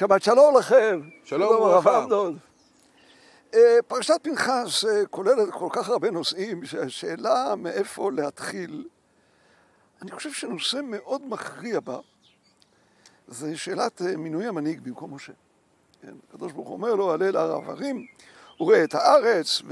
שבת 0.00 0.22
שלום 0.22 0.56
לכם. 0.56 1.00
שלום 1.24 1.62
וברכה. 1.62 2.06
אה, 3.54 3.76
פרשת 3.86 4.14
פנחס 4.22 4.84
אה, 4.84 5.06
כוללת 5.06 5.50
כל 5.50 5.68
כך 5.72 5.88
הרבה 5.88 6.10
נושאים, 6.10 6.64
שהשאלה 6.64 7.54
מאיפה 7.56 8.10
להתחיל, 8.12 8.88
אני 10.02 10.10
חושב 10.10 10.32
שנושא 10.32 10.80
מאוד 10.84 11.22
מכריע 11.28 11.80
בה, 11.80 11.98
זה 13.28 13.56
שאלת 13.56 14.02
אה, 14.02 14.16
מינוי 14.16 14.46
המנהיג 14.46 14.80
במקום 14.80 15.14
משה. 15.14 15.32
כן, 16.02 16.14
הקדוש 16.28 16.52
ברוך 16.52 16.68
הוא 16.68 16.76
אומר 16.76 16.94
לו, 16.94 17.12
עלה 17.12 17.30
להר 17.30 17.52
העברים, 17.52 18.06
וראה 18.60 18.84
את 18.84 18.94
הארץ, 18.94 19.62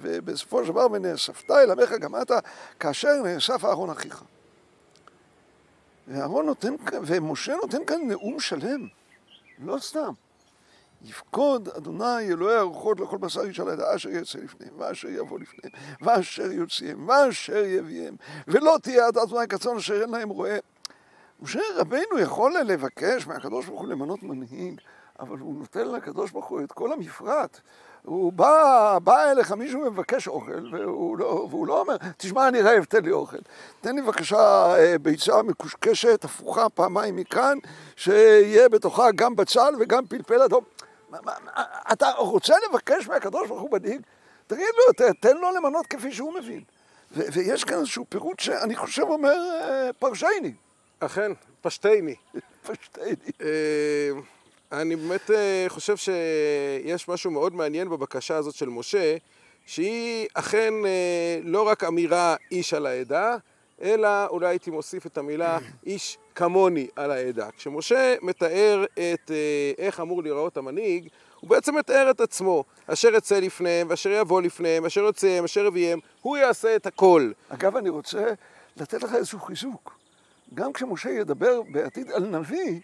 ובסופו 0.00 0.64
של 0.64 0.72
דבר 0.72 0.86
ונאספת 0.92 1.50
אל 1.50 1.70
עמך 1.70 1.92
גם 1.92 2.22
אתה, 2.22 2.38
כאשר 2.80 3.22
נאסף 3.24 3.64
אהרון 3.64 3.90
אחיך. 3.90 4.24
ואהרון 6.08 6.46
נותן, 6.46 6.74
ומשה 7.02 7.54
נותן 7.62 7.84
כאן 7.84 8.00
נאום 8.08 8.40
שלם, 8.40 8.99
לא 9.62 9.78
סתם. 9.78 10.12
יפקוד 11.02 11.68
אדוני 11.68 12.28
אלוהי 12.28 12.56
הרוחות 12.56 13.00
לכל 13.00 13.18
בשר 13.18 13.42
איש 13.42 13.60
על 13.60 13.68
הידע 13.68 13.94
אשר 13.94 14.08
יצא 14.08 14.38
לפניהם, 14.38 14.74
ואשר 14.78 15.08
יבוא 15.08 15.38
לפניהם, 15.38 15.72
ואשר 16.02 16.52
יוציאם, 16.52 17.08
ואשר 17.08 17.64
יביאם, 17.64 18.14
ולא 18.48 18.76
תהיה 18.82 19.06
עד 19.06 19.18
אדוני 19.18 19.48
כצאן 19.48 19.76
אשר 19.76 20.02
אין 20.02 20.10
להם 20.10 20.28
רועה. 20.28 20.58
משה 21.42 21.60
רבינו 21.76 22.18
יכול 22.18 22.54
לבקש 22.60 23.26
מהקדוש 23.26 23.66
ברוך 23.66 23.80
הוא 23.80 23.88
למנות 23.88 24.22
מנהיג, 24.22 24.80
אבל 25.20 25.38
הוא 25.38 25.54
נותן 25.54 25.88
לקדוש 25.88 26.30
ברוך 26.30 26.46
הוא 26.46 26.60
את 26.60 26.72
כל 26.72 26.92
המפרט. 26.92 27.60
הוא 28.02 28.32
בא, 28.32 28.98
בא 29.04 29.30
אליך 29.30 29.52
מישהו 29.52 29.80
ומבקש 29.80 30.28
אוכל, 30.28 30.68
והוא 30.72 31.18
לא, 31.18 31.46
והוא 31.50 31.66
לא 31.66 31.80
אומר, 31.80 31.96
תשמע, 32.16 32.48
אני 32.48 32.60
רעב, 32.60 32.84
תן 32.84 33.04
לי 33.04 33.10
אוכל. 33.10 33.36
תן 33.80 33.96
לי 33.96 34.02
בבקשה 34.02 34.74
אה, 34.76 34.98
ביצה 34.98 35.42
מקושקשת, 35.42 36.24
הפוכה 36.24 36.68
פעמיים 36.68 37.16
מכאן, 37.16 37.58
שיהיה 37.96 38.68
בתוכה 38.68 39.12
גם 39.14 39.36
בצל 39.36 39.74
וגם 39.80 40.06
פלפל 40.06 40.42
אדום. 40.42 40.64
אתה 41.92 42.10
רוצה 42.10 42.54
לבקש 42.68 43.08
מהקדוש 43.08 43.48
ברוך 43.48 43.60
הוא 43.60 43.70
מנהיג? 43.72 44.00
תגיד 44.46 44.66
לו, 44.76 45.10
תן 45.20 45.36
לו 45.36 45.50
למנות 45.56 45.86
כפי 45.86 46.12
שהוא 46.12 46.34
מבין. 46.34 46.62
ויש 47.12 47.64
כאן 47.64 47.78
איזשהו 47.78 48.04
פירוט 48.08 48.40
שאני 48.40 48.76
חושב 48.76 49.02
אומר 49.02 49.38
אה, 49.62 49.90
פרשייני. 49.98 50.52
אכן, 51.00 51.32
פשטייני. 51.60 52.14
פשטייני. 52.66 53.30
אה, 54.72 54.80
אני 54.80 54.96
באמת 54.96 55.30
אה, 55.30 55.64
חושב 55.68 55.96
שיש 55.96 57.08
משהו 57.08 57.30
מאוד 57.30 57.54
מעניין 57.54 57.88
בבקשה 57.88 58.36
הזאת 58.36 58.54
של 58.54 58.68
משה, 58.68 59.16
שהיא 59.66 60.28
אכן 60.34 60.74
לא 61.42 61.62
רק 61.62 61.84
אמירה 61.84 62.36
איש 62.50 62.74
על 62.74 62.86
העדה, 62.86 63.36
אלא 63.82 64.26
אולי 64.26 64.46
הייתי 64.46 64.70
מוסיף 64.70 65.06
את 65.06 65.18
המילה 65.18 65.58
איש 65.86 66.18
כמוני 66.34 66.88
על 66.96 67.10
העדה. 67.10 67.50
כשמשה 67.56 68.14
מתאר 68.22 68.84
את 68.92 69.30
אה, 69.30 69.72
איך 69.78 70.00
אמור 70.00 70.22
להיראות 70.22 70.56
המנהיג, 70.56 71.08
הוא 71.40 71.50
בעצם 71.50 71.76
מתאר 71.76 72.10
את 72.10 72.20
עצמו, 72.20 72.64
אשר 72.86 73.14
יצא 73.14 73.40
לפניהם, 73.40 73.86
ואשר 73.90 74.10
יבוא 74.10 74.42
לפניהם, 74.42 74.84
אשר 74.84 75.00
יוצאיהם, 75.00 75.44
אשר 75.44 75.66
יביאם, 75.66 75.98
הוא 76.22 76.36
יעשה 76.36 76.76
את 76.76 76.86
הכל. 76.86 77.32
אגב, 77.48 77.76
אני 77.76 77.88
רוצה 77.88 78.24
לתת 78.76 79.02
לך 79.02 79.14
איזשהו 79.14 79.40
חיזוק. 79.40 79.98
גם 80.54 80.72
כשמשה 80.72 81.10
ידבר 81.10 81.62
בעתיד 81.72 82.10
על 82.10 82.26
נביא, 82.26 82.80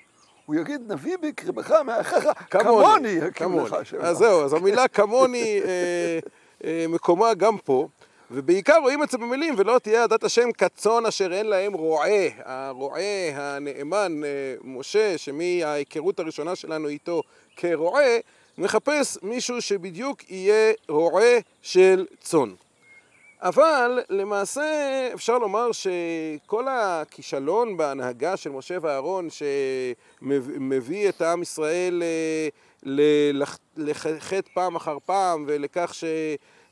הוא 0.47 0.57
יגיד, 0.57 0.93
נביא 0.93 1.17
בקרבך 1.23 1.71
מאחיך, 1.71 2.29
כמוני 2.51 3.09
יקים 3.09 3.59
לך 3.59 3.73
השם. 3.73 3.97
אז 4.01 4.17
זהו, 4.17 4.45
אז 4.45 4.53
המילה 4.53 4.89
כמוני 4.89 5.61
אה, 5.65 6.19
אה, 6.65 6.85
מקומה 6.89 7.35
גם 7.35 7.59
פה. 7.59 7.89
ובעיקר 8.31 8.79
רואים 8.83 9.03
את 9.03 9.11
זה 9.11 9.19
במילים, 9.19 9.55
ולא 9.59 9.79
תהיה 9.79 10.05
עדת 10.05 10.25
השם 10.25 10.53
כצאן 10.53 11.07
אשר 11.07 11.33
אין 11.33 11.47
להם 11.47 11.73
רועה. 11.73 12.29
הרועה 12.45 13.31
הנאמן, 13.35 14.25
אה, 14.25 14.55
משה, 14.65 15.19
שמההיכרות 15.19 16.21
הראשונה 16.21 16.57
שלנו 16.57 16.89
איתו 16.89 17.23
כרועה, 17.57 18.17
מחפש 18.59 19.19
מישהו 19.23 19.63
שבדיוק 19.63 20.31
יהיה 20.31 20.73
רועה 20.89 21.39
של 21.63 22.07
צאן. 22.21 22.55
אבל 23.43 24.01
למעשה 24.11 25.09
אפשר 25.15 25.39
לומר 25.39 25.69
שכל 25.73 26.67
הכישלון 26.71 27.77
בהנהגה 27.77 28.37
של 28.37 28.51
משה 28.51 28.77
ואהרון 28.81 29.29
שמביא 29.31 31.09
את 31.09 31.23
עם 31.23 31.43
ישראל 31.43 32.03
אה, 32.03 33.31
לחטא 33.77 34.51
פעם 34.55 34.77
אחר 34.77 34.99
פעם 35.07 35.45
ולכך 35.49 35.95
ש... 35.95 36.05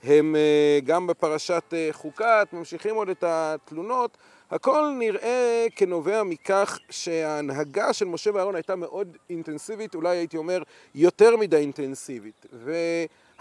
הם 0.07 0.37
אה, 0.37 0.79
גם 0.85 1.07
בפרשת 1.07 1.65
אה, 1.73 1.89
חוקת 1.93 2.49
ממשיכים 2.53 2.95
עוד 2.95 3.09
את 3.09 3.25
התלונות, 3.27 4.17
הכל 4.51 4.95
נראה 4.99 5.67
כנובע 5.77 6.23
מכך 6.23 6.79
שההנהגה 6.91 7.93
של 7.93 8.05
משה 8.05 8.31
ואהרון 8.35 8.55
הייתה 8.55 8.77
מאוד 8.77 9.17
אינטנסיבית, 9.31 9.95
אולי 9.95 10.17
הייתי 10.17 10.37
אומר 10.37 10.63
יותר 10.95 11.37
מדי 11.37 11.57
אינטנסיבית. 11.57 12.47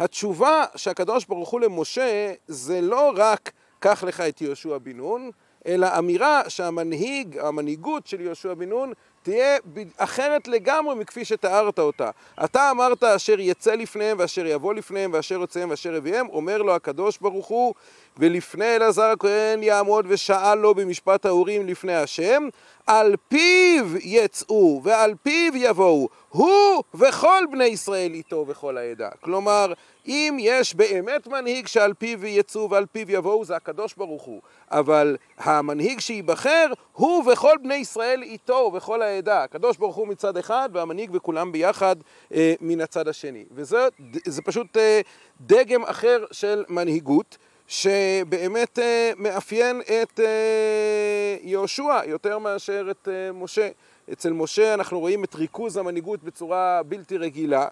והתשובה 0.03 0.65
שהקדוש 0.75 1.25
ברוך 1.25 1.49
הוא 1.49 1.59
למשה 1.59 2.33
זה 2.47 2.81
לא 2.81 3.13
רק 3.15 3.51
קח 3.79 4.03
לך 4.03 4.21
את 4.21 4.41
יהושע 4.41 4.77
בן 4.77 4.97
נון, 4.97 5.31
אלא 5.67 5.87
אמירה 5.97 6.41
שהמנהיג, 6.47 7.37
המנהיגות 7.37 8.07
של 8.07 8.21
יהושע 8.21 8.53
בן 8.53 8.69
נון 8.69 8.93
תהיה 9.21 9.57
אחרת 9.97 10.47
לגמרי 10.47 10.95
מכפי 10.95 11.25
שתיארת 11.25 11.79
אותה. 11.79 12.09
אתה 12.43 12.71
אמרת 12.71 13.03
אשר 13.03 13.39
יצא 13.39 13.75
לפניהם 13.75 14.17
ואשר 14.19 14.45
יבוא 14.45 14.73
לפניהם 14.73 15.11
ואשר 15.13 15.35
יוצאיהם 15.35 15.69
ואשר 15.69 15.95
יביאם, 15.95 16.29
אומר 16.29 16.61
לו 16.61 16.75
הקדוש 16.75 17.17
ברוך 17.17 17.47
הוא, 17.47 17.73
ולפני 18.17 18.75
אלעזר 18.75 19.03
הכהן 19.05 19.63
יעמוד 19.63 20.05
ושאל 20.09 20.55
לו 20.55 20.75
במשפט 20.75 21.25
האורים 21.25 21.67
לפני 21.67 21.95
השם, 21.95 22.43
על 22.87 23.15
פיו 23.27 23.85
יצאו 24.01 24.81
ועל 24.83 25.13
פיו 25.23 25.51
יבואו, 25.55 26.09
הוא 26.29 26.83
וכל 26.93 27.43
בני 27.51 27.63
ישראל 27.63 28.13
איתו 28.13 28.45
וכל 28.47 28.77
העדה. 28.77 29.09
כלומר, 29.21 29.73
אם 30.07 30.37
יש 30.39 30.75
באמת 30.75 31.27
מנהיג 31.27 31.67
שעל 31.67 31.93
פיו 31.93 32.25
יצאו 32.25 32.69
ועל 32.69 32.85
פיו 32.85 33.11
יבואו, 33.11 33.45
זה 33.45 33.55
הקדוש 33.55 33.93
ברוך 33.97 34.23
הוא. 34.23 34.41
אבל 34.71 35.17
המנהיג 35.37 35.99
שייבחר, 35.99 36.67
הוא 36.93 37.31
וכל 37.31 37.57
בני 37.63 37.75
ישראל 37.75 38.23
איתו 38.23 38.71
וכל 38.73 39.01
העדה. 39.01 39.43
הקדוש 39.43 39.77
ברוך 39.77 39.95
הוא 39.95 40.07
מצד 40.07 40.37
אחד, 40.37 40.69
והמנהיג 40.73 41.09
וכולם 41.13 41.51
ביחד 41.51 41.95
אה, 42.33 42.53
מן 42.61 42.81
הצד 42.81 43.07
השני. 43.07 43.45
וזה 43.51 44.41
פשוט 44.45 44.77
אה, 44.77 45.01
דגם 45.41 45.83
אחר 45.83 46.25
של 46.31 46.63
מנהיגות. 46.69 47.37
שבאמת 47.67 48.79
אה, 48.79 49.11
מאפיין 49.17 49.81
את 49.81 50.19
אה, 50.19 51.35
יהושע 51.41 51.99
יותר 52.05 52.39
מאשר 52.39 52.87
את 52.91 53.07
אה, 53.11 53.31
משה. 53.31 53.69
אצל 54.13 54.33
משה 54.33 54.73
אנחנו 54.73 54.99
רואים 54.99 55.23
את 55.23 55.35
ריכוז 55.35 55.77
המנהיגות 55.77 56.23
בצורה 56.23 56.81
בלתי 56.87 57.17
רגילה, 57.17 57.67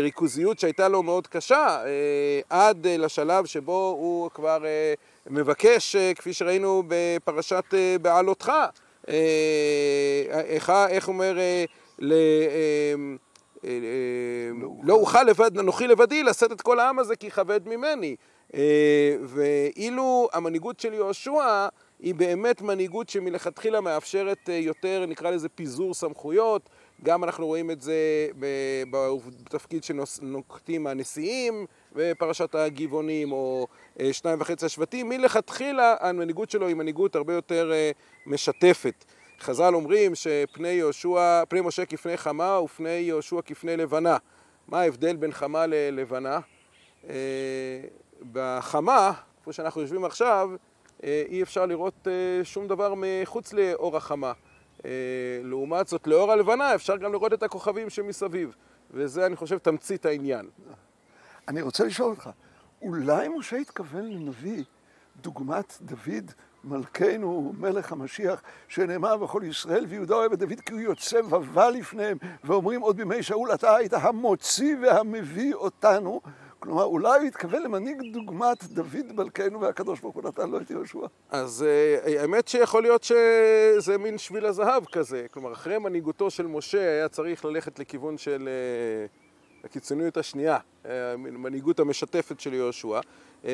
ריכוזיות 0.00 0.58
שהייתה 0.58 0.88
לו 0.88 1.02
מאוד 1.02 1.26
קשה, 1.26 1.82
עד 2.50 2.86
לשלב 2.86 3.46
שבו 3.46 3.96
הוא 3.98 4.30
כבר 4.30 4.64
מבקש, 5.26 5.96
כפי 5.96 6.32
שראינו 6.32 6.82
בפרשת 6.88 7.64
בעלותך, 8.02 8.52
איך 10.88 11.08
אומר, 11.08 11.36
לא 14.82 14.94
אוכל 14.94 15.22
לבד, 15.22 15.58
אנוכי 15.58 15.86
לבדי 15.86 16.22
לשאת 16.22 16.52
את 16.52 16.62
כל 16.62 16.80
העם 16.80 16.98
הזה 16.98 17.16
כי 17.16 17.30
כבד 17.30 17.68
ממני. 17.68 18.16
אה, 18.54 19.16
ואילו 19.22 20.28
המנהיגות 20.32 20.80
של 20.80 20.94
יהושע 20.94 21.68
היא 22.00 22.14
באמת 22.14 22.62
מנהיגות 22.62 23.08
שמלכתחילה 23.08 23.80
מאפשרת 23.80 24.38
אה, 24.48 24.54
יותר, 24.54 25.04
נקרא 25.08 25.30
לזה 25.30 25.48
פיזור 25.48 25.94
סמכויות, 25.94 26.70
גם 27.02 27.24
אנחנו 27.24 27.46
רואים 27.46 27.70
את 27.70 27.80
זה 27.80 28.28
בתפקיד 28.90 29.84
שנוקטים 29.84 30.86
הנשיאים 30.86 31.66
בפרשת 31.92 32.54
הגבעונים 32.54 33.32
או 33.32 33.66
אה, 34.00 34.12
שניים 34.12 34.40
וחצי 34.40 34.66
השבטים, 34.66 35.08
מלכתחילה 35.08 35.96
המנהיגות 36.00 36.50
שלו 36.50 36.66
היא 36.68 36.76
מנהיגות 36.76 37.16
הרבה 37.16 37.34
יותר 37.34 37.72
משתפת. 38.26 39.04
חז"ל 39.40 39.74
אומרים 39.74 40.14
שפני 40.14 40.68
יהושע, 40.68 41.42
פני 41.48 41.60
משה 41.60 41.84
כפני 41.84 42.16
חמה 42.16 42.60
ופני 42.60 42.90
יהושע 42.90 43.40
כפני 43.44 43.76
לבנה. 43.76 44.16
מה 44.68 44.80
ההבדל 44.80 45.16
בין 45.16 45.32
חמה 45.32 45.66
ללבנה? 45.66 46.40
בחמה, 48.32 49.12
כמו 49.44 49.52
שאנחנו 49.52 49.80
יושבים 49.80 50.04
עכשיו, 50.04 50.50
אה, 51.04 51.22
אי 51.28 51.42
אפשר 51.42 51.66
לראות 51.66 52.08
אה, 52.08 52.44
שום 52.44 52.68
דבר 52.68 52.94
מחוץ 52.96 53.52
לאור 53.52 53.96
החמה. 53.96 54.32
אה, 54.84 54.90
לעומת 55.44 55.88
זאת, 55.88 56.06
לאור 56.06 56.32
הלבנה 56.32 56.74
אפשר 56.74 56.96
גם 56.96 57.12
לראות 57.12 57.32
את 57.32 57.42
הכוכבים 57.42 57.90
שמסביב. 57.90 58.54
וזה, 58.90 59.26
אני 59.26 59.36
חושב, 59.36 59.58
תמצית 59.58 60.06
העניין. 60.06 60.46
אני 61.48 61.62
רוצה 61.62 61.84
לשאול 61.84 62.10
אותך, 62.10 62.30
אולי 62.82 63.28
משה 63.28 63.56
התכוון 63.56 64.10
לנביא 64.10 64.64
דוגמת 65.20 65.78
דוד 65.80 66.30
מלכנו, 66.64 67.52
מלך 67.58 67.92
המשיח, 67.92 68.42
שנאמר 68.68 69.16
בכל 69.16 69.42
ישראל, 69.44 69.84
ויהודה 69.88 70.14
אוהב 70.14 70.32
את 70.32 70.38
דוד 70.38 70.60
כי 70.60 70.72
הוא 70.72 70.80
יוצא 70.80 71.20
ובא 71.30 71.68
לפניהם, 71.68 72.18
ואומרים 72.44 72.80
עוד 72.80 72.96
בימי 72.96 73.22
שאול, 73.22 73.54
אתה 73.54 73.76
היית 73.76 73.92
המוציא 73.92 74.76
והמביא 74.82 75.54
אותנו. 75.54 76.20
כלומר, 76.58 76.84
אולי 76.84 77.18
הוא 77.18 77.26
התכוון 77.26 77.62
למנהיג 77.62 78.12
דוגמת 78.12 78.64
דוד 78.64 79.12
מלכנו 79.14 79.60
והקדוש 79.60 80.00
ברוך 80.00 80.14
הוא 80.14 80.22
נתן 80.22 80.50
לו 80.50 80.60
את 80.60 80.70
יהושע. 80.70 81.06
אז 81.30 81.66
אה, 81.68 82.20
האמת 82.20 82.48
שיכול 82.48 82.82
להיות 82.82 83.02
שזה 83.02 83.98
מין 83.98 84.18
שביל 84.18 84.46
הזהב 84.46 84.84
כזה. 84.84 85.26
כלומר, 85.30 85.52
אחרי 85.52 85.78
מנהיגותו 85.78 86.30
של 86.30 86.46
משה 86.46 86.80
היה 86.80 87.08
צריך 87.08 87.44
ללכת 87.44 87.78
לכיוון 87.78 88.18
של 88.18 88.48
אה, 88.48 89.06
הקיצוניות 89.64 90.16
השנייה, 90.16 90.58
אה, 90.86 91.12
המנהיגות 91.12 91.80
המשתפת 91.80 92.40
של 92.40 92.54
יהושע. 92.54 93.00
אה, 93.44 93.50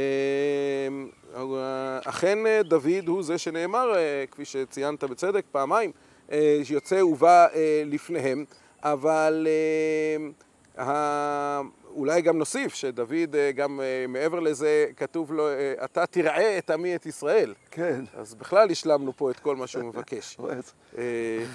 אכן 2.05 2.47
אה, 2.47 2.63
דוד 2.63 3.07
הוא 3.07 3.23
זה 3.23 3.39
שנאמר, 3.39 3.95
אה, 3.97 4.25
כפי 4.31 4.45
שציינת 4.45 5.05
בצדק, 5.05 5.45
פעמיים, 5.53 5.93
אה, 6.33 6.61
שיוצא 6.65 7.03
ובא 7.03 7.47
אה, 7.55 7.83
לפניהם, 7.87 8.45
אבל 8.83 9.47
אה, 10.79 11.61
אולי 11.95 12.23
גם 12.23 12.39
נוסיף 12.39 12.75
שדוד, 12.75 13.37
אה, 13.37 13.53
גם 13.53 13.81
אה, 13.81 14.05
מעבר 14.09 14.41
לזה, 14.41 14.87
כתוב 14.97 15.33
לו, 15.33 15.49
אה, 15.49 15.75
אתה 15.85 16.07
תראה 16.07 16.59
את 16.59 16.71
עמי 16.71 16.95
את 16.95 17.07
ישראל. 17.07 17.55
כן, 17.71 18.05
אז 18.15 18.35
בכלל 18.35 18.71
השלמנו 18.71 19.17
פה 19.17 19.31
את 19.31 19.41
כל 19.41 19.57
מה 19.57 19.67
שהוא 19.67 19.85
מבקש. 19.85 20.39
אה, 20.99 21.05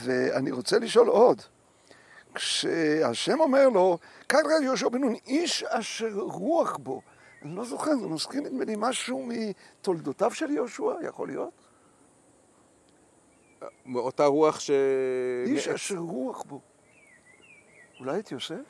ואני 0.04 0.52
רוצה 0.52 0.80
לשאול 0.80 1.08
עוד. 1.08 1.42
כשהשם 2.36 3.40
אומר 3.40 3.70
לו, 3.70 3.98
קרא 4.28 4.42
יהושע 4.64 4.90
בן 4.90 5.02
נון, 5.02 5.14
איש 5.28 5.64
אשר 5.64 6.14
רוח 6.20 6.78
בו. 6.78 7.02
אני 7.42 7.56
לא 7.56 7.66
זוכר, 7.66 7.96
זה 7.96 8.08
מזכיר 8.08 8.42
נדמה 8.42 8.66
לי 8.66 8.76
משהו 8.78 9.28
מתולדותיו 9.28 10.32
של 10.32 10.52
יהושע, 10.52 10.94
יכול 11.04 11.28
להיות? 11.28 11.54
מאותה 13.86 14.26
רוח 14.26 14.60
ש... 14.60 14.72
איש 15.46 15.68
אשר 15.68 15.98
רוח 15.98 16.44
בו. 16.44 16.62
אולי 18.00 18.20
את 18.20 18.32
יוסף? 18.32 18.66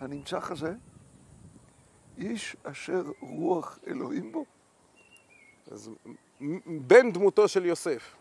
הנמצא 0.00 0.40
כזה? 0.40 0.74
איש 2.18 2.56
אשר 2.62 3.02
רוח 3.20 3.78
אלוהים 3.86 4.32
בו? 4.32 4.44
אז 5.70 5.90
בן 6.66 7.12
דמותו 7.12 7.48
של 7.48 7.64
יוסף. 7.64 8.16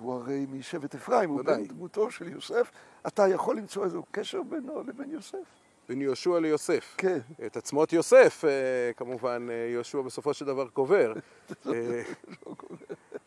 הוא 0.00 0.14
הרי 0.14 0.46
משבט 0.50 0.94
אפרים, 0.94 1.30
הוא. 1.30 1.42
בן 1.42 1.66
דמותו 1.66 2.10
של 2.10 2.28
יוסף. 2.28 2.70
אתה 3.06 3.28
יכול 3.28 3.56
למצוא 3.56 3.84
איזה 3.84 3.98
קשר 4.10 4.42
בינו 4.42 4.82
לבין 4.82 5.10
יוסף. 5.10 5.64
בין 5.88 6.02
יהושע 6.02 6.38
ליוסף. 6.40 6.94
כן. 6.98 7.18
את 7.46 7.56
עצמות 7.56 7.92
יוסף, 7.92 8.44
אה, 8.44 8.92
כמובן, 8.96 9.46
אה, 9.50 9.54
יהושע 9.72 10.00
בסופו 10.00 10.34
של 10.34 10.44
דבר 10.44 10.68
קובר. 10.68 11.12
אה, 11.72 12.02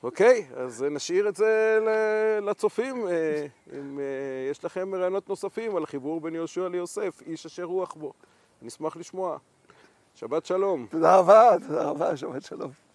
אוקיי, 0.04 0.48
אז 0.56 0.84
נשאיר 0.92 1.30
את 1.30 1.36
זה 1.36 1.80
לצופים. 2.42 3.08
אם 3.80 4.00
יש 4.52 4.66
לכם 4.66 4.96
רעיונות 4.96 5.30
נוספים 5.30 5.76
על 5.76 5.84
החיבור 5.84 6.22
בין 6.22 6.36
יהושע 6.36 6.68
ליוסף, 6.68 7.22
איש 7.26 7.46
אשר 7.46 7.64
רוח 7.64 7.94
בו. 7.94 8.14
נשמח 8.62 8.98
לשמוע. 8.98 9.38
שבת 10.16 10.46
שלום. 10.46 10.88
תודה 10.90 11.18
רבה, 11.18 11.50
תודה 11.68 11.84
רבה, 11.84 12.18
שבת 12.18 12.44
שלום. 12.44 12.87